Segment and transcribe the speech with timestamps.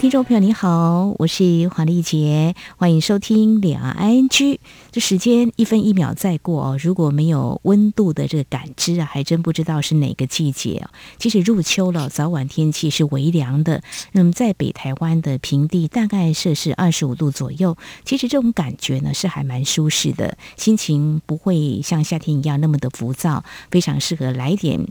[0.00, 4.60] 听众朋友你好，我是黄丽杰，欢迎收听两岸 ING。
[4.92, 10.90] 这时间一分一秒在过哦，如果没有温度的这个感知啊，还真不知道是哪个季节哦。
[11.18, 13.82] 即使入秋了，早晚天气是微凉的。
[14.12, 23.42] 那么在北台湾的平地，大概摄氏二十五度左右，其实这种感觉呢是还蛮舒适的，心情不会像夏天一样那么的浮躁，
[23.72, 24.86] 非常适合来点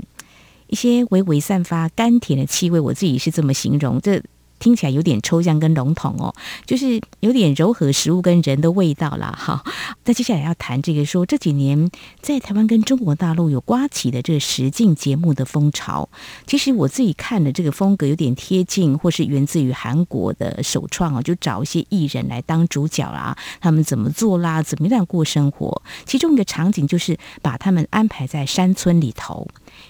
[0.68, 2.78] 一些微微散发甘甜的气味。
[2.78, 4.22] 我自己是这么形容这。
[4.60, 6.34] 听起来有点抽象跟笼统哦，
[6.66, 9.34] 就是有点柔和食物跟人的味道啦。
[9.38, 9.64] 哈。
[10.06, 11.90] 那接下来要谈这个说，这几年
[12.22, 16.10] 在台湾跟中国大陆有刮起的这个实境节目的风潮，
[16.46, 29.48] 其实我自己看的这个风格有点贴近，或是源自于韩国的首创哦，就找一些艺人来当主角啦，他们怎么做啦，怎么样过生活，其中一个场景就是把他们安排在山村里头。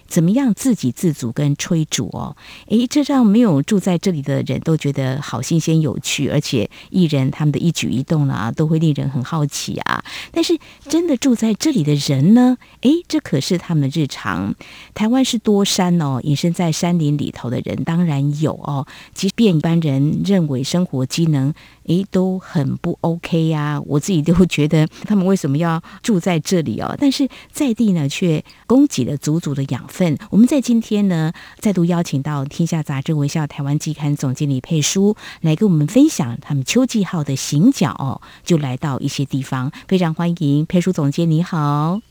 [0.08, 2.36] 怎么样自给自足跟炊煮哦？
[2.68, 10.04] 诶，这让没有住在这里的人都觉得好新鲜有趣，而且艺人他们的一举一动啊，都会令人很好奇啊。
[10.32, 12.58] 但是真的住在这里的人呢？
[12.82, 14.56] 诶，这可是他们的日常。
[14.94, 18.88] 台湾是多山哦，隐身在山林里头的人当然有哦。
[19.14, 21.54] 即便一般人认为生活机能
[21.88, 26.96] 诶都很不 OK 呀， 我自己都会觉得他们为什么要住在这里哦？
[27.00, 30.18] 但是在地呢，却供给了足足的养分。
[30.30, 42.07] 我们在今天呢，再度邀请到《天下杂志》微笑台湾季刊总经理佩书来跟我们分享他们秋季号的行脚哦，就来到一些地方，非常欢迎佩书总监，你好。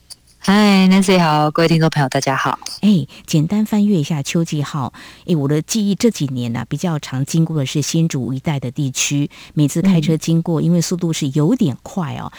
[0.49, 2.57] 嗨，Nancy 好，各位听众朋友，大家好。
[2.81, 4.93] 哎，简单翻阅一下秋季号。
[5.27, 12.31] 哎，我的记忆这几年呢、啊，比较常经过的是新竹一带的地区，每次开车经过，嗯、因为速度是有点快哦。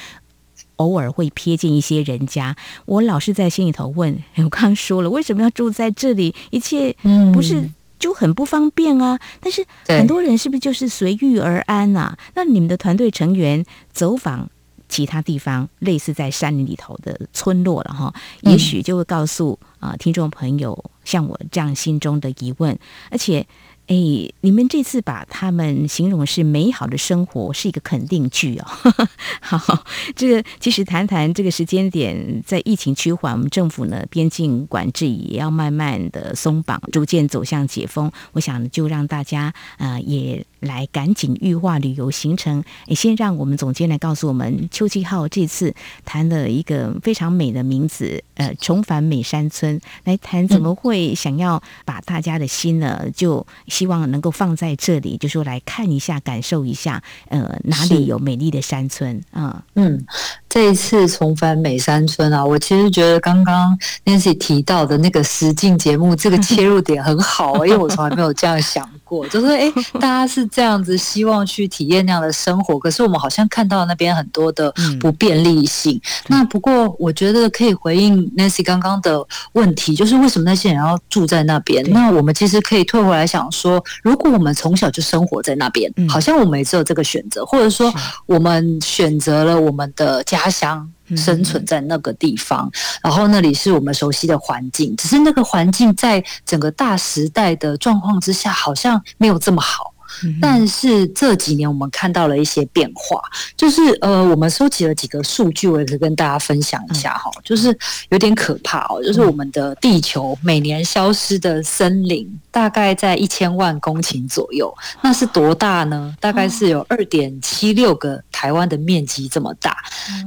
[0.77, 6.33] 偶尔会瞥见一些人家，我老是在心里头问： 我刚刚说了，为什么要住在这里？
[6.49, 6.95] 一切
[7.33, 7.69] 不是
[7.99, 9.15] 就很不方便啊？
[9.15, 12.17] 嗯、但是很多人是不是就是随遇而安啊？
[12.35, 14.49] 那你们的团队成员走访
[14.89, 22.77] 其他地方，类似在山林里头的村落了哈，也许就会告诉啊、呃、听众朋友，像我这样心中的疑问，
[23.11, 23.45] 而且。
[23.89, 23.95] 哎，
[24.41, 28.65] 你们这次把他们形容是美好的生活，是一个肯定句哦。
[29.39, 38.11] 好，这个其实谈谈这个时间点，在疫情趋缓，我们政府呢边境管制也要慢慢的松绑，逐渐走向解封。
[38.33, 40.45] 我想就让大家啊、呃、也。
[40.59, 42.63] 来，赶紧预化旅游行程。
[42.87, 45.73] 诶，先让我们总监来告诉我们，邱继浩这次
[46.03, 49.79] 谈了一个非常美的名字，呃，重返美山村。
[50.05, 59.63] 来谈怎么会想要把大家的心呢，就希望能够放在这里，就说来看一下，感受一下，呃，哪里有美丽的山村啊？
[59.75, 60.03] 嗯，
[60.49, 70.46] 这一次重返美山村啊，我其实觉得刚刚 Nancy 提到的那个实境节目，这个切入点很好，因为我从来没有这样想过，就是哎， 大家是。
[70.49, 75.95] 这样子希望去体验那样的生活，可是我们好像看到那边很多的不便利性。
[75.95, 81.83] 嗯、那不过我觉得可以回应 Nancy 刚刚的问题，就是为什么那些人要住在那边？
[81.91, 87.93] 那我们其实可以退回来想说，如果我们从小就生活在那边，好像我们也只有这个选择，或者说
[88.25, 90.91] 我们选择了我们的家乡。
[91.15, 92.69] 生存在那个地方，
[93.01, 99.93] 然后那里是我们熟悉的环境，只是那个环境在整个大时代的状况之下，好像没有这么好。
[100.41, 103.21] 但是这几年我们看到了一些变化，
[103.55, 107.77] 就是呃，我们收集了几个数据，我也可以跟大家分享一下哈，就是
[108.09, 112.27] 有点可怕哦，就是我们的地球每年消失的森林
[112.57, 116.15] 大概在一千万公顷左右，那是多大呢？
[116.19, 119.77] 大概是有二点七六个台湾的面积这么大。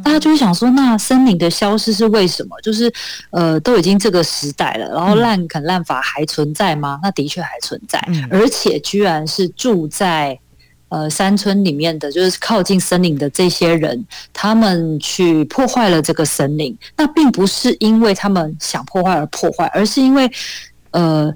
[0.05, 2.55] 大家就会想说，那森林的消失是为什么？
[2.61, 2.93] 就是
[3.31, 7.01] 呃，都已经这个时代了，然后滥垦滥伐还存在吗？
[7.03, 7.99] 那的确还存在，
[8.31, 9.71] 而且居然是住。
[9.71, 10.37] 住在
[10.89, 16.77] 呃山村里面的，就是靠近森林的这些人，他们去破坏了这个森林。
[16.97, 20.29] 那并不是因为他们想破坏而破坏，而是因为
[20.91, 21.33] 呃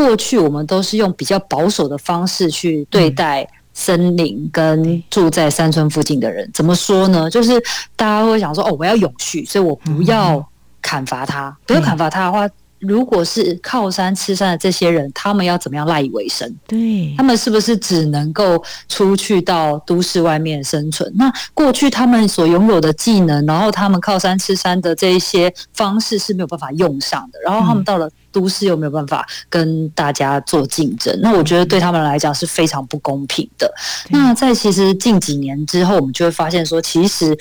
[0.00, 6.50] 过去我们都是用比较保守的方式去对待森林跟住在山村附近的人。
[6.54, 7.28] 怎么说呢？
[7.28, 7.62] 就是
[7.96, 10.44] 大家会想说，哦，我要永续，所以我不要
[10.80, 12.48] 砍伐它，不要砍伐它的话。
[12.80, 16.50] 如果是靠山吃山的这些人，他们要怎么样赖以为生？
[16.66, 21.12] 对，他们是不是只能够出去到都市外面生存？
[21.14, 27.38] 那过去他们所拥有的技能，然后他们靠山吃山的这一些方式是没有办法用上的。
[27.44, 33.70] 然后他们到了都市又没有办法跟大家做竞争，那我觉得对他们来讲是非常不公平的。
[34.08, 37.36] 那在其实近几年之后，我们就会发现说，其实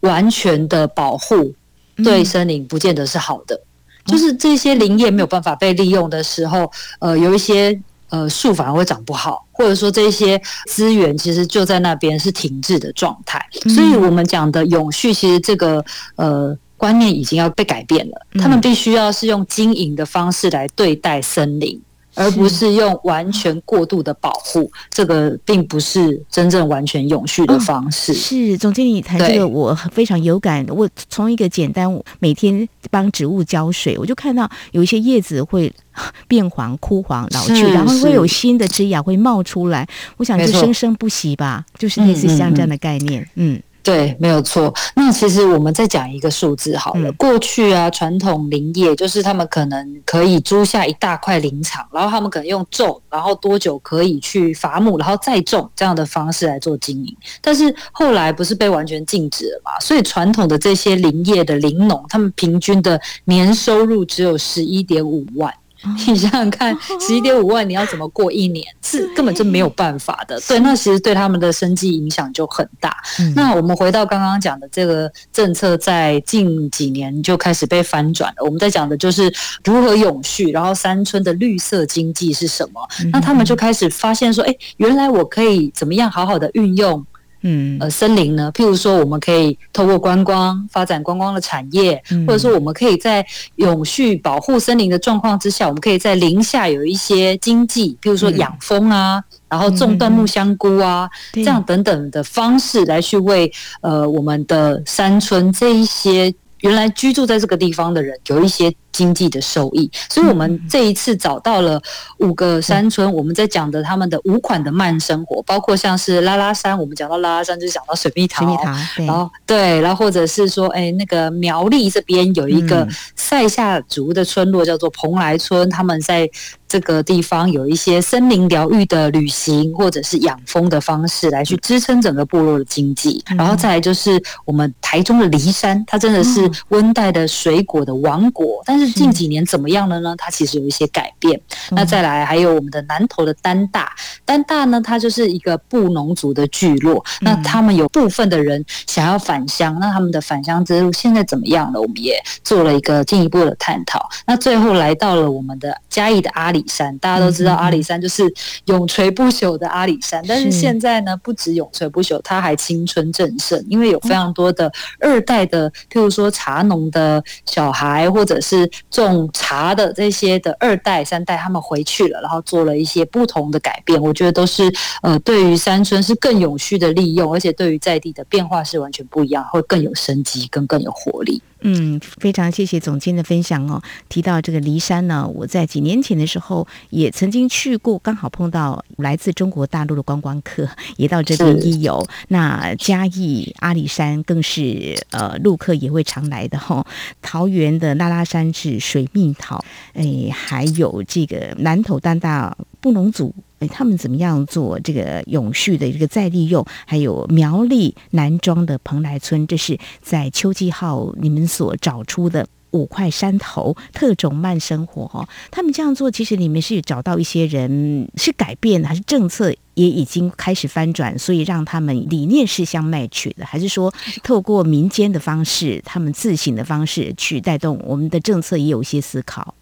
[0.00, 1.54] 完全的保护
[2.02, 3.60] 对森林不见得是好的。
[4.06, 13.44] 就是这些林业没有办法被利用的时候，呃，有一些呃树反而会长不好，或者说这些资源其实就在那边是停滞的状态。
[13.74, 15.84] 所以我们讲的永续，其实这个
[16.16, 18.26] 呃观念已经要被改变了。
[18.40, 21.80] 他们必须要是用经营的方式来对待森林。
[22.20, 28.12] 而不是用完全过度的保护，这个并不是真正完全永续的方式。
[28.12, 30.66] 哦、是总经理谈这个，我非常有感。
[30.68, 35.72] 我从一个简单每天帮植物浇水，我就看到有一些叶子会
[36.28, 39.88] 变黄、枯黄、老去，然后会有新的枝芽会冒出来。
[40.18, 43.26] 我想这生生不息吧，就是类似像这样的概念。
[43.36, 43.60] 嗯。
[43.82, 44.72] 对，没有错。
[44.94, 47.10] 那其实我们再讲一个数字好了。
[47.12, 57.16] 过去啊，传统林业就是他们可能可以租下一大块林场，然后他们可能用种，然后多久可以去伐木，然后再种这样的方式来做经营。
[57.40, 59.70] 但是后来不是被完全禁止了嘛？
[59.80, 65.52] 所以传统的这些林业的林农，他们平均的年收入只有十一点五万。
[66.06, 68.66] 你想想看，十一点五万，你要怎么过一年？
[68.82, 70.38] 是根本就没有办法的。
[70.40, 72.96] 对，那其实对他们的生计影响就很大。
[73.34, 78.44] 那我们回到刚刚讲的这个政策，在近几年就开始被翻转了。
[78.44, 79.32] 我们在讲的就是
[79.64, 82.80] 如何永续，然后山村的绿色经济是什么？
[83.12, 87.04] 那他们就开始发现说，哎，原来我可以怎么样好好的运用。
[87.42, 88.50] 嗯，呃，森林呢？
[88.54, 93.24] 譬如说，我们可以透过观光发展观光的产业，或者说，我们可以在
[93.56, 103.50] 永续保护森林的状况之下，我们可以在林下有一些经济，譬如说养蜂啊，然后种椴木香菇啊，这样等等的方式来去为
[103.80, 108.72] 呃我们的山村这一些原来居住在这个地方的人有一些。
[108.92, 111.80] 经济的收益，所以我们这一次找到了
[112.18, 126.28] 五个山村，我们在讲的他们的五款的慢生活，包括像是拉拉山，我们讲到拉拉山就是讲到水蜜桃，水蜜桃，然后对，然后或者是说，哎，那个苗栗这边有一个塞夏族的村落叫做蓬莱村，他们在
[126.68, 139.00] 这个地方有一些森林疗愈的旅行或者是养蜂的方式来去支撑整个部落的经济，然后再来就是我们台中的梨山，它真的是温带的水果的王国，但是。
[139.00, 140.14] 近几年怎么样了呢？
[140.18, 141.40] 它其实有一些改变。
[141.70, 143.94] 那再来还有我们的南投的丹大，
[144.26, 147.02] 丹大呢，它就是一个布农族的聚落。
[147.20, 151.80] 那他们有部分的人想要返乡，那他们的返乡之路现在怎么样了？
[151.80, 154.06] 我们也做了一个进一步的探讨。
[154.26, 158.32] 那最后来到了我们的嘉义的阿里山，大家都知道阿里山就是
[158.66, 174.00] 永垂不朽的阿里山，但是现在呢，不止永垂不朽，它还青春正盛，因为有非常多的二代的，譬如说茶农的小孩，或者是种茶的这些的二代、三代，他们回去了，然后做了一些不同的改变。
[174.00, 174.72] 我觉得都是
[175.02, 181.42] 呃，对于山村是更有序的利用，而且对于在地的变化是完全不一样，会更有生机，跟更有活力。
[181.62, 183.80] 嗯，非常谢谢总监的分享哦。
[184.08, 192.06] 提到这个骊山呢，我在几年前的时候也曾经去过，刚好碰到来自中国大陆的观光客 也到这边一游。
[192.28, 196.86] 那嘉义阿里山更是呃陆客也会常来的哈、哦。
[197.20, 199.62] 桃园的拉拉山是水蜜桃，
[199.94, 203.34] 哎，还有这个南投丹大布农族。
[203.60, 206.64] 哎，他们怎么样做这个永续的一个再利用？
[206.86, 215.28] 还有苗栗南庄的蓬莱村，这是在秋季号你们所找出的五块山头特种慢生活哦。
[215.50, 223.92] 他们这样做，其实你们是找到一些人是改变，还是政策也已经开始翻转，所以让他们理念是相 match 的，还是说
[224.22, 229.54] 透过民间的方式，他们自省的方式去带动我们的政策，也有一些思考？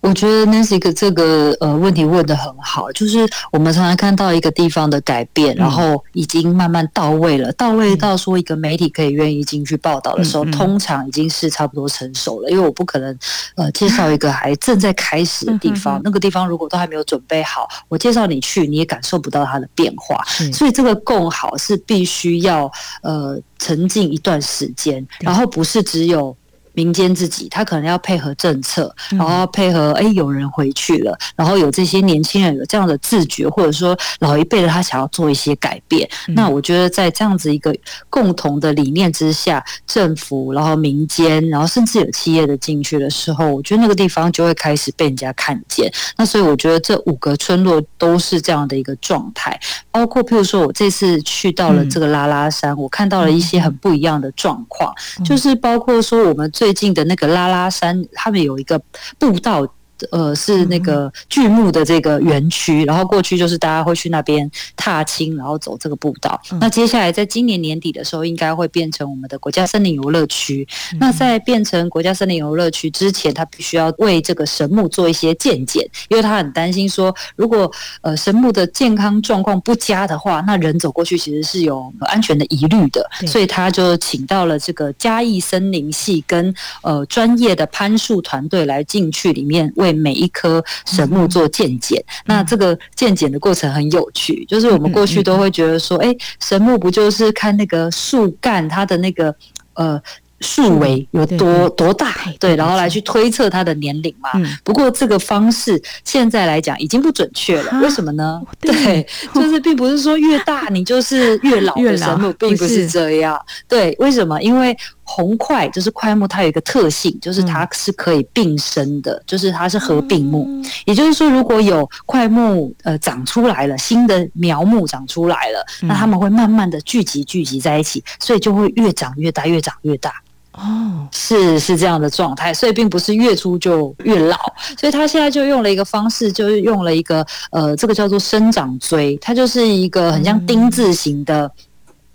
[0.00, 12.50] 我觉得 Nancy 这个呃问题问得很好，就是我们常常看到一个地方的改变，然后已经慢慢到位了，到位到说一个媒体可以愿意进去报道的时候，通常已经是差不多成熟了。
[12.50, 13.18] 因为我不可能
[13.56, 20.22] 呃介绍一个还正在开始的地方，那个地方如果都还没有准备好，我介绍你去，你也感受不到它的变化。
[20.52, 22.70] 所以这个共好是必须要
[23.02, 26.36] 呃沉浸一段时间，然后不是只有。
[26.78, 36.08] 民间自己，他可能要配合政策，然后要配合哎有人回去了，然后有这些年轻人有这样的自觉，或者说老一辈的他想要做一些改变。
[36.28, 37.74] 那我觉得在这样子一个
[38.08, 45.92] 共同的理念之下，政府，然后民间，然后甚至有企业的进去的时候，我觉得那个地方就会开始被人家看见。
[46.16, 49.58] 那所以我觉得这五个村落都是这样的一个状态，
[49.90, 54.94] 包括譬如说我这次去到了这个拉拉山，我看到了一些很不一样的状况，
[55.24, 58.78] 就是包括说我们最最近的那个拉拉山，他们有一个
[59.18, 59.66] 步道。
[60.10, 66.40] 呃，是那个巨木的这个园区，然后过去就是大家会去那边踏青，然后走这个步道。
[66.60, 70.66] 那接下来在今年年底的时候，应该会变成我们的国家森林游乐区。
[71.00, 77.70] 那在变成国家森林游乐区之前，他必须要为这个神木做一些健检，因为他很担心说，如果
[78.02, 83.04] 呃神木的健康状况不佳的话，那人走过去其实是有安全的疑虑的。
[83.26, 89.87] 所以他就请到了这个嘉义森林系跟呃专业的攀树团队来进去里面为。
[89.92, 99.34] 每一棵神木做鉴检，那这个鉴检的过程很有趣，就是我们过去都会觉得说，哎，神木不就是看那个树干它的那个
[99.74, 100.00] 呃。
[100.40, 102.14] 树围有多多大？
[102.38, 104.30] 对，然后来去推测它的年龄嘛。
[104.62, 107.80] 不过这个方式现在来讲已经不准确了。
[107.80, 108.40] 为什么呢？
[108.60, 109.04] 对，
[109.34, 113.36] 就是并不是说越大你就是越 老的神木，并不是这样。
[113.66, 114.40] 对，为什么？
[114.40, 114.78] 因为
[115.10, 120.46] 红块就是块木，它有一个特性，就是它是可以并生的，就是它是合并木。
[120.84, 130.12] 也就是说，如果有块木呃长出来了，新的苗木长出来了，那它们会慢慢的聚集聚集在一起，所以就会越长越大，越长越大。
[130.52, 134.36] 哦，是是这样的状态，所以并不是越粗就越老，
[134.78, 141.50] 所以他现在就用了一个方式，就是用了一个呃，这个叫做生长锥，它就是一个很像丁字形的。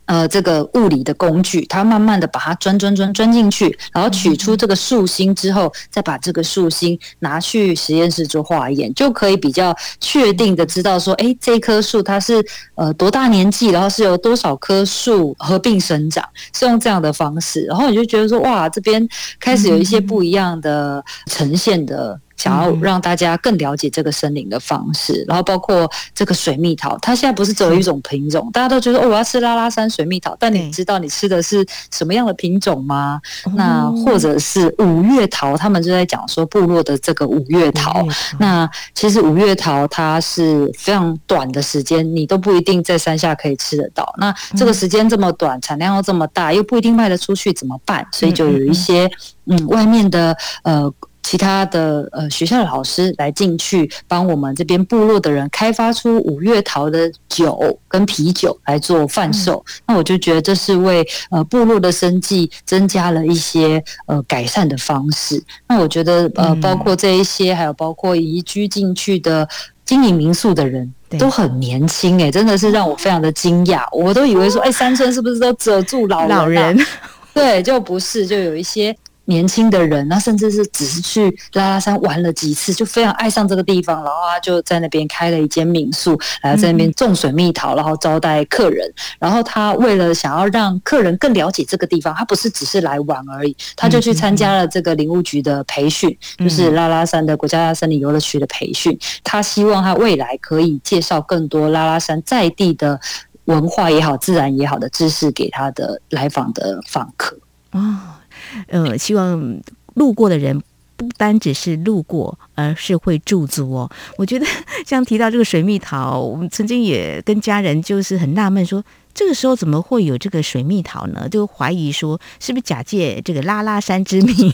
[0.06, 12.46] 呃，这个物理的工具，它慢慢的把它钻钻钻钻进去，然后取出这个树心之后，再把这个树心拿去实验室做化验，就可以比较确定的知道说，哎，这棵树它是
[12.76, 19.08] 呃多大年纪，然后是由多少棵树合并生长，是用这样的方式，然后你就觉得说，哇，这边
[19.40, 22.20] 开始有一些不一样的呈现的。
[22.36, 33.22] 想要让大家更了解这个森林的方式，然后包括这个水蜜桃，它现在不是只有一种品种，大家都觉得哦，我要吃拉拉山水蜜桃，但你知道你吃的是什么样的品种吗？
[33.56, 38.06] 那或者是五月桃，他们就在讲说部落的这个五月桃。
[38.40, 44.14] 那其实五月桃它是非常短的时间，你都不一定在山下可以吃得到。
[44.18, 48.06] 那这个时间这么短，产量又这么大，又不一定卖得出去，怎么办？
[48.12, 49.10] 所以就有一些
[49.46, 50.92] 嗯，外面的呃。
[51.24, 65.42] 其他的呃学校的老师来进去帮我们这边部落的人开发出五月桃的酒跟啤酒来做贩售，嗯、那我就觉得这是为呃部落的生计增加了一些呃改善的方式。
[65.68, 69.48] 那我觉得呃包括这一些，还有包括移居进去的
[69.86, 73.88] 经营民宿的人都很年轻哎、欸，真的是让我非常的惊讶。
[73.96, 76.78] 我都以为说哎、欸、山村是不是都遮住老人、啊、老人？
[77.34, 78.96] 对，就不是，就有一些。
[79.26, 88.92] 年轻的人，那甚至是只是去拉拉山玩了几次，就非常爱上这个地方，然后他就在那边开了一间民宿，然后在那边种水蜜桃，然后招待客人。
[89.20, 98.98] 然后他为了想要让客人更了解这个地方，他不是只是来玩而已，他就去参加了这个林务局的培训，就是拉拉山的国家森林游乐区的培训。
[99.24, 103.00] 他希望他未来可以介绍更多拉拉山在地的
[103.46, 107.38] 文化也好、自然也好的知识给他的来访的访客。
[107.72, 108.20] 啊。
[108.68, 109.60] 呃，希望
[109.96, 110.62] 路过的人
[110.96, 113.90] 不单只是路过，而是会驻足哦。
[114.18, 114.46] 我觉得
[114.86, 118.84] 像提到这个水蜜桃，我们曾经也跟家人就是很纳闷说。
[119.16, 121.30] 这个时候怎么会有这个水蜜桃呢？
[121.30, 124.52] 就怀疑说是不是假借这个拉拉山之名？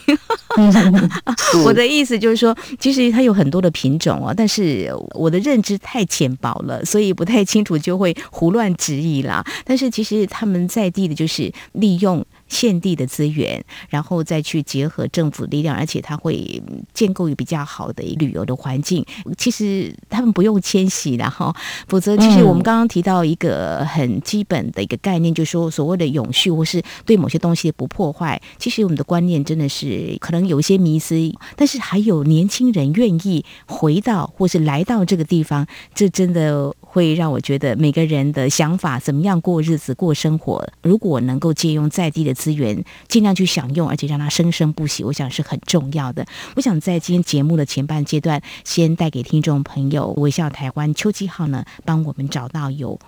[1.63, 9.41] 我的意思就是说，其实它有很多的品种哦，但是我的认知太浅薄了，所以不太清楚，就会胡乱质疑啦。
[9.63, 16.61] 但是其实他们在地的就是利用现地的资源，然后再去结合政府力量，而且它会
[16.93, 19.05] 建构一比较好的旅游的环境。
[19.37, 21.53] 其实他们不用迁徙然后，
[21.87, 28.41] 否则其实我们刚刚提到一个很基本的一个概念，就是说所谓的永续或是对某些东西的不破坏。
[28.57, 31.15] 其实我们的观念真的是可能有一些迷思，
[31.55, 46.25] 但是还有年轻人愿意回到或是来到这个地方，这真的会让我觉得每个人的想法怎么样过日子、过生活，如果能够借用在地的资源，尽量去享用，而且让它生生不息，我想是很重要的。
[46.55, 52.99] 我想在今天节目的前半阶段，先带给听众朋友微笑台湾秋季号呢，帮我们找到有。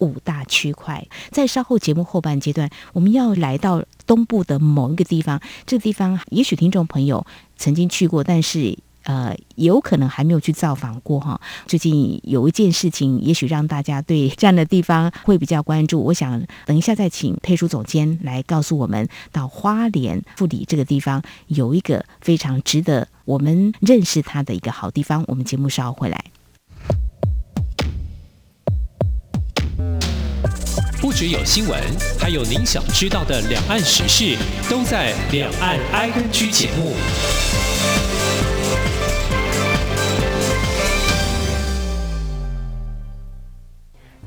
[0.00, 1.08] 五大区块。
[1.32, 7.26] 在稍后节目后半阶段，我们要来到东部的某一个地方，这地方也许听众朋友
[7.56, 8.78] 曾经去过，但是。
[9.08, 11.40] 呃，有可能还没有去造访过哈。
[11.66, 15.98] 最近有一件事情，也许让大家对这样的地方会比较关注。
[16.04, 25.24] 我想等一下再请佩书总监来告诉我们，到花莲富里这个地方有一个非常值得我们认识它的一个好地方。
[25.26, 26.22] 我们节目稍后回来。
[31.00, 31.80] 不只有新闻，
[32.20, 34.36] 还有您想知道的两岸时事，
[34.68, 36.92] 都在《两岸 ING》节目。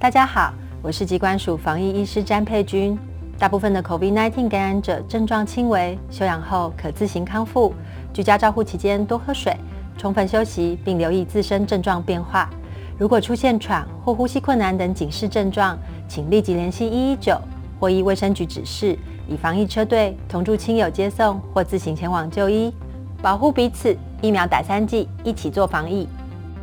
[0.02, 2.98] 大家好，我是疾管署防疫医师詹佩君。
[3.38, 7.72] 大部分的 COVID-19 感染者症状轻微，休养后可自行康复。
[8.12, 9.56] 居家照护期间多喝水，
[10.00, 12.50] 充分休息，并留意自身症状变化。
[12.98, 15.78] 如果出现喘或呼吸困难等警示症状，
[16.08, 17.40] 请立即联系一一九
[17.80, 22.74] 或依卫生局指示，以防疫车队同住亲友接送或自行前往就医，
[23.22, 23.96] 保护彼此。
[24.20, 26.08] 疫苗打三剂，一起做防疫。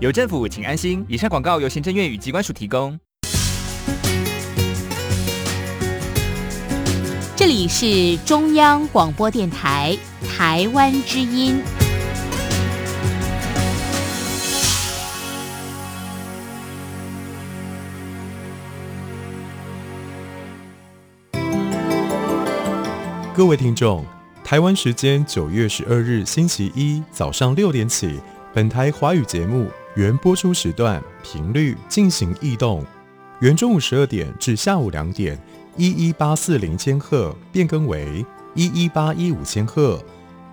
[0.00, 1.06] 有政府，请安心。
[1.08, 2.98] 以上广告由行政院与疾管署提供。
[7.38, 9.96] 这里是中央广播电台
[10.28, 11.62] 台湾之音。
[23.32, 24.04] 各位听众，
[24.42, 28.18] 台湾时间九月十二日星期一早上六点起，
[28.52, 32.84] 本台华语节目原播出时段频率进行异动，
[33.38, 35.40] 原中午十二点至下午两点。
[35.78, 40.02] 一一八四零千赫变更为一一八一五千赫，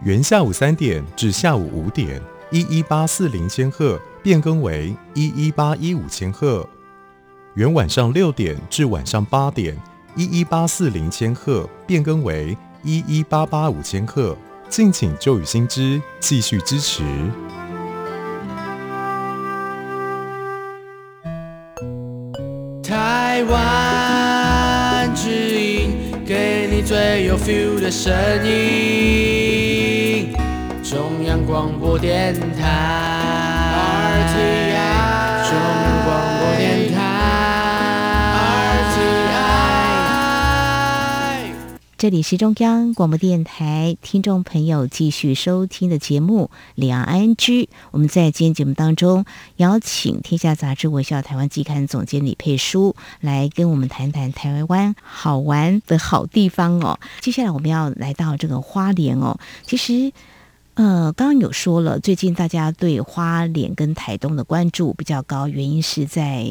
[0.03, 6.69] 原下午三点至下午五点，一一八四零千赫变更为一一八一五千赫，
[7.55, 9.75] 原晚上六点至晚上八点，
[10.15, 14.37] 一一八四零千赫变更为一一八八五千赫，
[14.69, 17.03] 敬请旧与新知继续支持。
[22.83, 24.04] 台湾。
[26.85, 28.13] 最有 feel 的声
[28.45, 30.31] 音，
[30.83, 33.25] 中央广播电台。
[41.97, 47.63] 这里是中央广播电台，听众朋友继续收听的节目《两岸居》。
[47.91, 49.23] 我们在今天节目当中
[49.55, 56.99] 邀请《天下杂志》微笑台湾季刊总监李佩书来跟我们谈谈台湾好玩的好地方哦。
[57.21, 59.39] 接下来我们要来到这个花莲哦。
[59.65, 60.11] 其实，
[60.73, 66.45] 呃，刚刚有说了，最近大家对花莲跟台东的关注比较高，原因是在。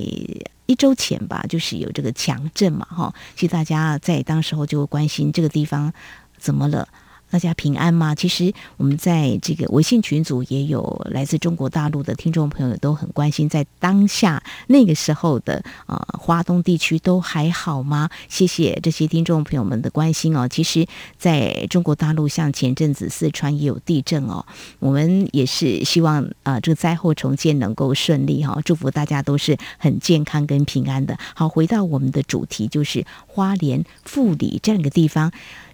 [0.67, 5.93] 一周前吧，就是有这个强震嘛，哈，其实大家在当时候就关心这个地方
[6.39, 6.89] 怎么了。
[7.35, 8.15] 大家平安吗？
[8.15, 18.09] 其实我们在这个微信群组也有来自中国大陆的听众朋友都很关心，在当下那个时候的呃花东地区都还好吗？
[18.29, 20.47] 谢谢这些听众朋友们的关心哦。
[20.47, 20.87] 其实
[21.19, 24.47] 在中国大陆，像前阵子四川也有地震哦，
[24.79, 31.19] 我们也是希望啊、呃、这个灾后重建能够顺利哈、祝福大家都是很健康跟平安的。
[31.35, 35.33] 好，回到我们的主题，就是花莲富里这样一个地方，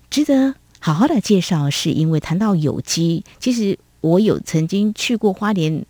[0.08, 0.54] 值得。
[0.80, 5.84] 好好的介绍，是因为谈到有机，其实我有曾经去过花莲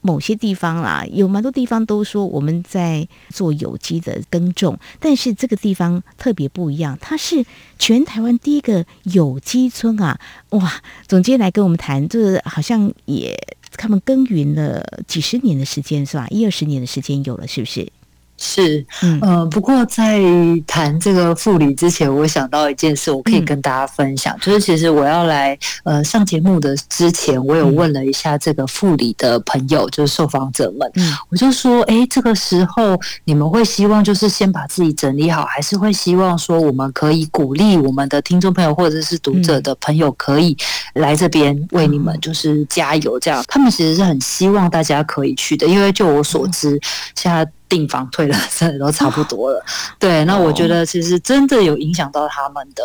[0.00, 7.44] 某些地方啦，有蛮多地方都说我们在做有机的耕种，但是这个地方特别不一样，它是
[7.76, 10.20] 全台湾第一个有机村啊！
[10.50, 13.36] 哇，总监来跟我们谈，这个好像也
[13.72, 16.28] 他们耕耘了几十年的时间是吧？
[16.30, 17.90] 一二十年的时间有了，是不是？
[18.38, 18.84] 是，
[19.22, 20.20] 呃，不过在
[20.66, 40.56] 谈这个护理之前，我想到一件事，我可以跟大家分享，嗯、就是其实我要来呃上节目的之前，我有问了一下这个护理的朋友，就是受访者们，嗯、我就说，哎、欸，这个时候你们会希望就是先把自己整理好，还是会希望说我们可以鼓励我们的听众朋友或者是读者的朋友可以
[40.94, 46.78] 来这边为你们就是加油，这样，他们其实是很希望大家可以去的，因为就我所知，
[47.14, 47.50] 现在。
[47.68, 49.64] 订房退了，真的都差不多了。
[49.98, 52.84] 对，那我觉得其实真的有影响到他们的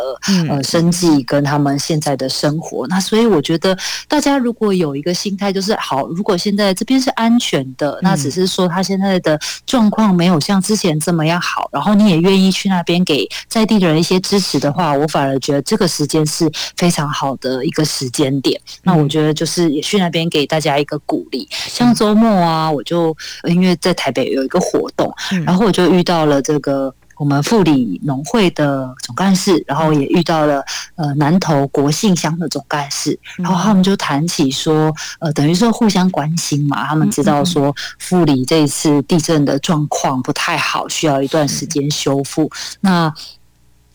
[0.49, 2.87] 呃生计跟他们现在的生活。
[2.87, 18.59] 那所以我觉得大家如果有一个心态，就是好，如果现在这边是安全的，那只是说他现在的状况没有像之前这么样好，然后你也愿意去那边给在地的人一些支持的话，我反而觉得这个时间是非常好的一个时间点。
[18.81, 21.47] 那我觉得就是也去那边给大家一个鼓励。
[21.51, 24.59] 像周末啊，我就因为在台北有一个。
[24.71, 25.13] 活动，
[25.45, 30.63] 然后我就遇到了这个我们富里农会的总干事，然后也遇到了
[30.95, 42.49] 呃南投国姓乡的总干事，然后他们就谈起说，呃，等于说互相关心嘛，他们知道说富里这一次地震的状况不太好，需要一段时间修复。
[42.79, 43.13] 那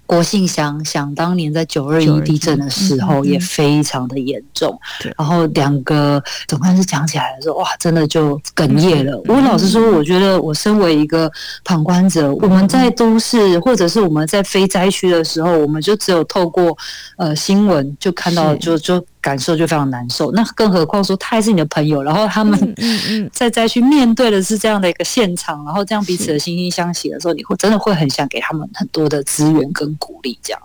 [0.06, 4.78] 国信乡想当年在九二一地震的时候也非常的严重，
[5.18, 9.20] 然后两个总算是讲起来的时候，哇，真的就哽咽了。
[9.26, 11.30] 我老实说，我觉得我身为一个
[11.64, 16.76] 旁观者，我们在都市或者是我们在非灾区的时候，我们就只有透过
[17.16, 19.04] 呃新闻就看到就就。
[19.26, 22.56] 感受就非常难受，那更何况说他还是你的朋友，然后他们
[23.32, 30.62] 在再去面对的是这样的一个现场，然后这样彼此的惺惺相惜的时候，你会真的会很想给他们很多的资源跟鼓励，这样。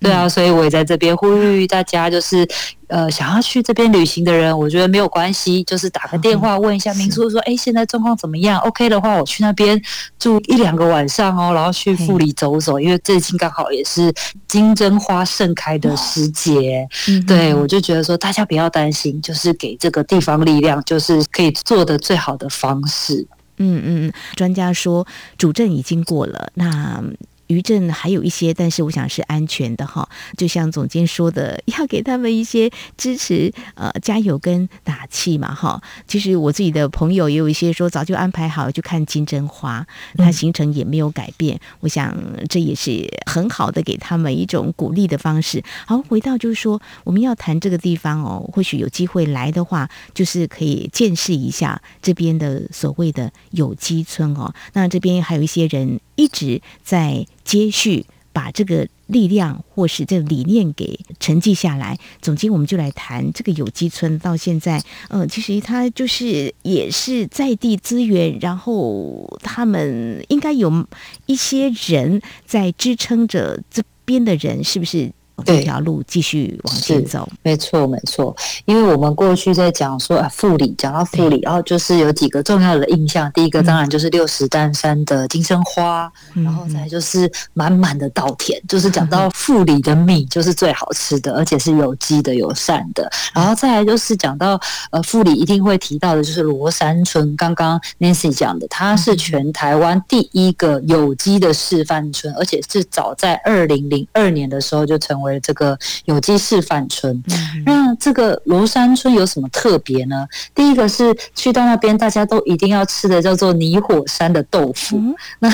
[0.00, 2.46] 对啊，所以我也在这边呼吁大家，就是
[2.86, 9.80] 呃，想要去这边旅行的人，我觉得没有关系，就是打个电话问一下民宿，说，哎，现在状况怎么样？OK 的话，我去那边
[10.18, 14.12] 住一两个晚上哦，然后去富里走走，因为最近刚好也是
[14.46, 16.86] 金针花盛开的时节。
[17.26, 23.26] 对，我就觉得说，大家不要担心，就是给这个地方力量，就是可以做的最好的方式。
[23.58, 25.06] 嗯嗯，专家说
[25.36, 27.02] 主震已经过了，那。
[27.48, 30.08] 余震还有一些，但是我想是安全的哈。
[30.36, 35.82] 就像总监说的，要给他们一些支持，呃，加油跟打气嘛哈。
[36.06, 41.56] 其实我自己的朋友也有一些说，早就安排好去看金针花，他行程也没有改变。
[41.56, 42.16] 嗯、我想
[42.48, 45.62] 这也是很好的给他们一种鼓励的方式。
[45.86, 54.54] 好，回到就是说，我们要谈这个地方哦，或许有机会来的话，就是可以见识一下这边的所谓的有机村哦。
[54.74, 57.26] 那这边还有一些人一直在。
[57.48, 70.86] 接续把这个力量或是这个理念给沉寂下来，总经我们就来谈这个有机村到现在，呃，其实它就是也是在地资源，然后他们应该有
[71.24, 75.10] 一些人在支撑着这边的人，是不是？
[75.44, 78.34] 这条路继续往前走，没错没错。
[78.64, 83.30] 因为我们过去在讲说啊，富里讲到富里，然后就是有几个重要的印象。
[83.32, 88.60] 第一个当然就是六十石山的金生花，嗯、然后再就是满满的稻田。
[88.66, 93.08] 就是讲到富里的米就是最好吃的，而且是有机的、友善的。
[93.32, 97.36] 然后再来就是讲到呃，富里一定会提到的就是罗山村。
[97.36, 105.27] 刚刚 Nancy 讲的，它是全台湾第一个有机的示范村，而且是早在二零零二年的时候就成为。
[105.40, 107.20] 这个有机示范村，
[107.66, 110.26] 那这个罗山村有什么特别呢？
[110.54, 115.00] 第一个是去到那边，大家都一定要吃的叫做泥火山的豆腐。
[115.40, 115.50] 那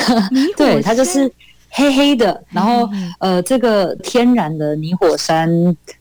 [0.57, 1.33] 对，它就是
[1.71, 5.49] 黑黑的，然后呃，这个天然的泥火山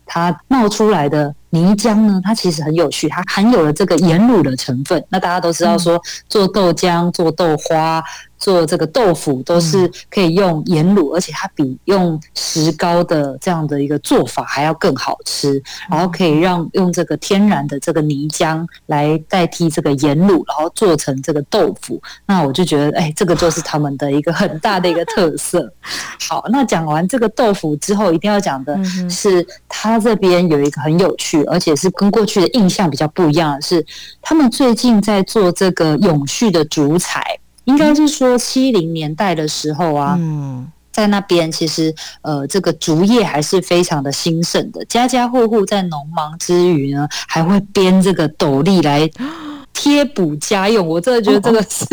[0.05, 5.03] 它冒出来的泥浆呢，它其实很有趣，它含有了这个盐卤的成分。
[5.09, 8.03] 那大家都知道说，做豆浆、做豆花。
[8.43, 15.63] 做这个豆腐都是可以用盐卤，而且它比用石膏的这样的一个做法还要更好吃。
[15.89, 22.01] 然后可以让用这个天然的这个泥浆来代替这个盐卤，然后做成这个豆腐。
[22.25, 25.71] 那我就觉得，哎，这个就是他们的一个很大的一个特色。
[26.27, 28.77] 好，那讲完这个豆腐之后，一定要讲的
[29.09, 33.85] 是，他这边有一个很有趣，而且是跟过去的印象比较不一样的是，
[34.21, 37.21] 他们最近在做这个永续的竹材。
[37.65, 40.17] 应该是说七零年代的时候啊，
[40.91, 49.09] 在那边其实呃，这个竹业还是非常的兴盛的，家家户户在农忙之余呢，还会编这个斗笠来。
[49.73, 51.85] 贴补家用，我真的觉得这个是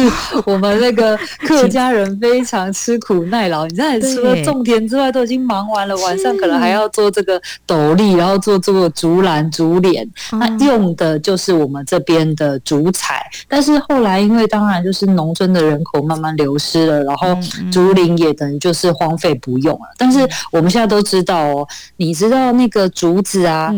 [0.44, 3.66] 我们那个客家人非常吃苦耐劳。
[3.66, 10.08] 你知道，除了种田之外，都已经忙完了，晚上可能还要做这个斗笠，然后做这个竹篮、竹帘。
[10.32, 13.24] 那用的就是我们这边的竹材。
[13.48, 17.36] 但是后来，因为当然就是农村的人口慢慢流失了，然后
[17.72, 19.86] 竹林也等于就是荒废不用了。
[19.96, 20.18] 但是
[20.52, 21.66] 我们现在都知道哦，
[21.96, 23.74] 你知道那个竹子啊，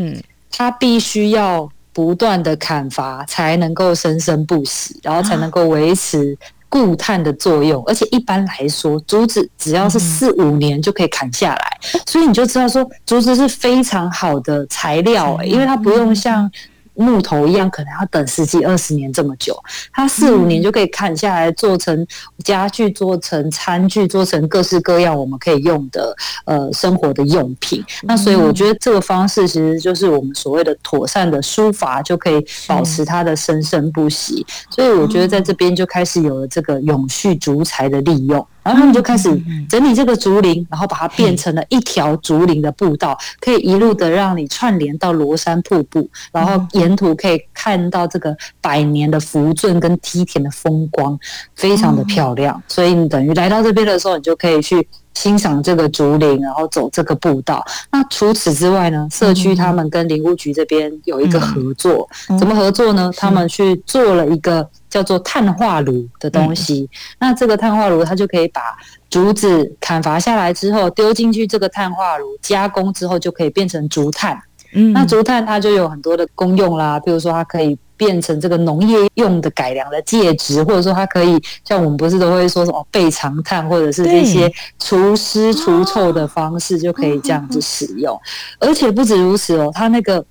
[0.50, 1.70] 它必须要。
[1.92, 6.37] 不断的砍伐才能够生生不息，然后才能够维持
[6.68, 7.83] 固碳的作用。
[7.87, 16.50] 而且一般来说，竹子只要是四五年就可以砍下来，所以你就知道说，竹子是非常好的材料，欸，因为它不用像。
[16.94, 19.59] 木头一样，可能要等十几二十年这么久，
[19.92, 22.07] 它四五年就可以砍下来，做成
[22.44, 27.83] 家具、做成餐具、做成各式各样我们可以用的呃生活的用品。
[28.02, 34.46] 那所以我觉得这个方式其实就是我们所谓的妥善的书法，就可以保持它的生生不息。
[34.70, 38.46] 所以我觉得在这边就开始有了这个永续竹材的利用。
[38.62, 39.29] 然后他们就开始
[39.68, 51.18] 整理这个竹林，然后把它变成了一条竹林的步道，可以一路的让你串联到罗山瀑布，然后沿途可以看到这个百年的福圳跟梯田的风光，
[51.55, 52.62] 非常的漂亮。
[52.68, 57.64] 所以你等于来到这边的时候，你就可以去欣赏这个竹林，然后走这个步道。
[57.90, 63.11] 那除此之外呢，社区他们跟林务局这边有一个合作，怎么合作呢？
[63.16, 64.68] 他们去做了一个。
[64.92, 66.88] 叫做碳化炉的东西，嗯、
[67.20, 68.61] 那这个碳化炉它就可以把
[69.09, 74.38] 竹子砍伐下来之后丢进去这个碳化炉加工之后就可以变成竹炭。
[74.75, 88.20] 嗯，那竹炭它就有很多的功用啦，比如说它可以变成这个农业用的改良的介质，或者说它可以像我们不是都会说什么备长炭，或者是这些除湿除臭的方式就可以这样子使用。
[88.58, 90.24] 而且不止如此哦，它那个。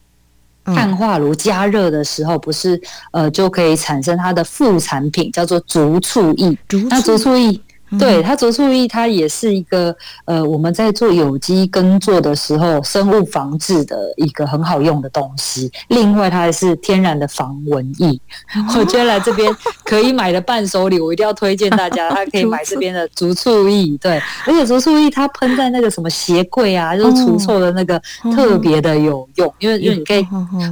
[0.63, 2.79] 碳化炉加热的时候，不是
[3.11, 6.55] 呃就可以产生它的副产品，叫做竹醋液。
[6.87, 7.59] 那竹醋液。
[7.99, 15.71] 对，它竹醋液，它也是一个呃，我们在做有机耕作的时候，生物防治的一个很好用的东西。
[15.89, 18.19] 另外，它还是天然的防蚊液。
[18.77, 23.97] 我觉得来这边可以买的伴手礼，我一定要推荐大家， 它可以买这边的竹醋液。
[23.97, 28.01] 对，而且竹醋液它喷在那个什么鞋柜啊，就是除臭的那个
[28.33, 30.25] 特别的有用，因为因为你可以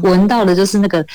[0.04, 1.06] 闻到的就是那个。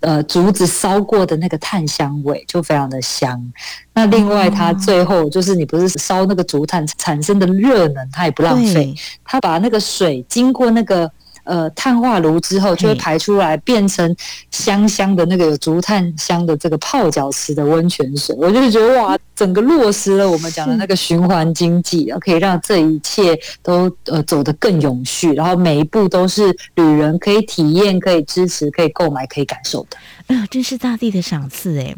[0.00, 3.52] 呃，竹子烧过的那个炭香味就非常的香。
[3.94, 11.10] 那另外，它最后就是你不是烧那个竹炭产生的热能，它也不浪费，它把那个水经过那个。
[11.48, 14.14] 呃，碳化炉之后就会排出来，变成
[14.50, 29.96] 香香的那个有竹炭香的这个泡脚池的温泉水，我就觉得哇，整个落实了我们讲的那个循环经济，可以让这一切都呃走得更永续，然后每一步都是旅人可以体验、可以支持、可以购买、可以感受的。
[30.26, 31.96] 哎呀，真是大地的赏赐哎！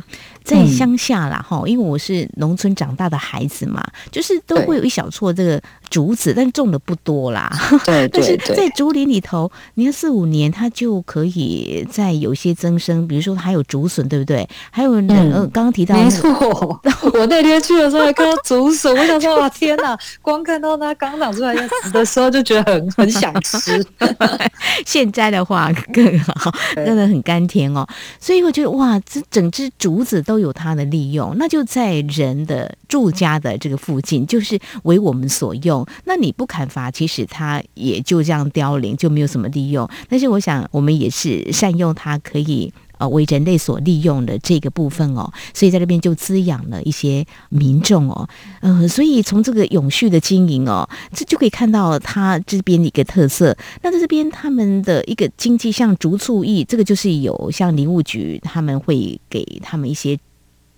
[0.51, 5.61] 在乡下啦哈，因为我是农村长大的孩子嘛，就是都会有一小撮这个。
[5.91, 7.51] 竹子，但种的不多啦。
[7.85, 13.09] 对，对，是在竹林里头，你看四五年，它就可以再有些增生。
[13.09, 14.49] 比如说还有竹笋，对不对？
[14.71, 16.81] 还有呃，刚刚提到，没错。
[17.13, 19.99] 我那天去的时候还看到竹笋，我想说哇，天哪！
[20.23, 21.53] 光看到它刚长出来
[21.93, 23.85] 的 时候，就觉得很很想吃。
[24.87, 27.85] 现在的话更好，真的很甘甜哦。
[28.21, 31.35] 所以我觉得哇，这整只竹子都有它的利用。
[31.37, 35.87] 那就在人的住家的这个附近，就是为我们所用。
[36.05, 39.89] 那你不砍伐，其实它也就这样凋零，就没有什么利用。
[40.09, 45.33] 但是我想，我们也是善用它，可以呃为人类所利用的这个部分哦。
[45.55, 48.29] 所以在这边就滋养了一些民众哦。
[48.61, 53.57] 嗯、呃，所以从这个永续的经营哦，这就可以看到它这边的一个特色。
[53.83, 60.19] 那在这边他们的一个经济，像竹醋液，这个就是有像林务局他们会给他们一些。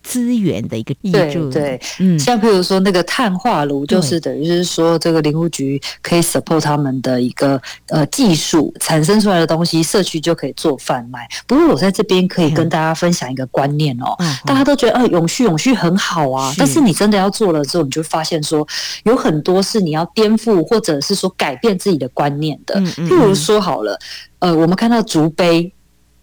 [0.02, 11.26] 资源的一个挹注，对，嗯，像比如说那个碳化炉，就是等于是说这个林务局可以 support 他们的一个呃技术产生出来的东西，社区就可以做贩卖。
[11.46, 18.66] 不过我在这边可以跟大家分享一个观念哦，嗯、大家都觉得呃永续永续很好啊，是但是你真的要做了之后，你就发现说
[19.04, 22.74] 有很多是你要颠覆或者是说改变自己的观念的。
[22.80, 23.98] 嗯嗯，譬如说好了，
[24.40, 25.72] 呃，我们看到竹杯，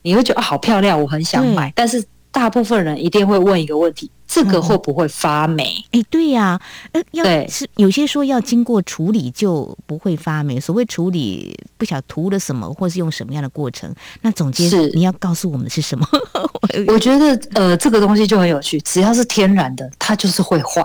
[0.02, 2.04] 你会觉得啊好漂亮，我很想买，但是。
[2.32, 5.63] 大部分人一定会问一个问题：这个会不会发霉？
[5.92, 6.62] 哎、嗯，对呀、啊，
[6.92, 10.60] 呃，要是有些说要经过处理就不会发霉。
[10.60, 13.94] 所谓处理，不晓得涂了什么，或是用什么样的过程。
[14.22, 16.08] 那总结是你要告诉我们是什么？
[16.88, 20.84] 我觉得呃，这个东西就很有趣，只要是天然的，它就是会坏。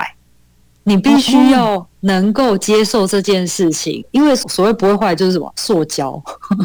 [0.87, 6.10] 你必须要能够接受这件事情，因为所谓不会坏就是什么塑胶，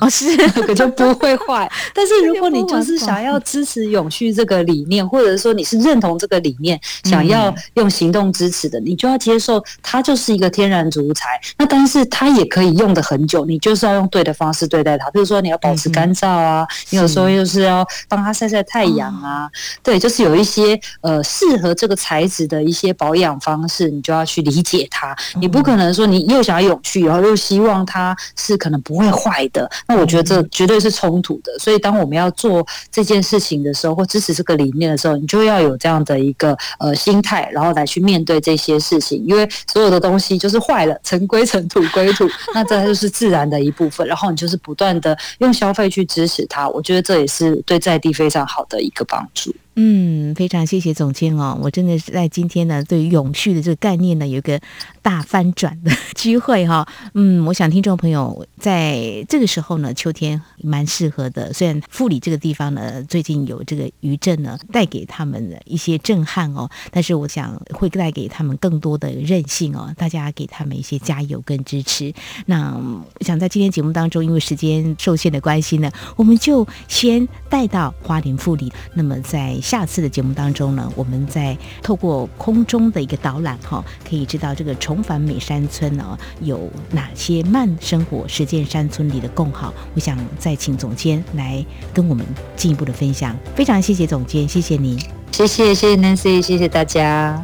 [0.02, 0.26] 哦，是
[0.56, 1.70] 那个就不会坏。
[1.96, 11.40] 但是如果你就是想要支持永续这个理念，或者说你是认同这个理念，想要用行动支持的，你就要接受它就是一个天然竹材。
[11.58, 15.10] 那但是它也可以用的很久，你就是要用对的方式对待它。
[15.12, 19.50] 比如说你要保持干燥啊，你有时候就是要帮它晒晒太阳啊。
[19.82, 29.70] 对，就是有一些呃适合这个材质的一些保养方式，你就要去理解它，你不可能说你又想要永续，然后又希望它是可能不会坏的。
[29.88, 31.52] 那我觉得这绝对是冲突的。
[31.60, 39.24] 所以当我们要做这件事情的时候，或支持这个理念的时候，你就要有这样的一个呃心态，然后来去面对这些事情。
[39.28, 44.08] 因为所有的东西就是坏了，尘归尘，土归土，那这就是自然的一部分。
[44.08, 49.54] 然后你就是不断的用消费去支持它，我觉得这也是对在地非常好的一个帮助。
[49.82, 54.60] 嗯，非常谢谢总监哦，我真的是在今天呢，对于永续的这个概念呢，有一个
[55.02, 56.86] 大翻转的 机会哈。
[57.14, 61.54] 嗯，我想听众朋友在这个时候呢，秋天蛮适合的。
[61.54, 69.96] 虽然富里这个地方呢，最近有这个余震呢，带给他们的一些震撼哦，但是我想会带给他们更多的韧性哦。
[69.98, 72.14] 大家给他们一些加油跟支持。
[72.48, 72.76] 那
[73.18, 78.70] 我想在今天节目当中，因为时间受限的关系呢，我们就先带到花莲富里。
[78.94, 89.72] 那么在下次的节目当中呢，我们再透过空中的一个导览哈，可以知道这个重返美山村呢有哪些慢生活实践山村里的共好。
[89.94, 93.38] 我想再请总监来跟我们进一步的分享。
[93.54, 95.00] 非常谢谢总监，谢谢您，
[95.32, 97.40] 谢谢谢谢 Nancy，谢谢大家。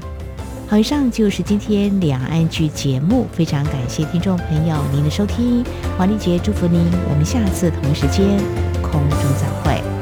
[0.67, 5.63] 好，以上就是今天两岸 ING 节目，非常感谢听众朋友您的收听，
[5.95, 8.25] 黄丽杰祝福您，我们下次同一时间
[8.81, 9.94] 空中再会。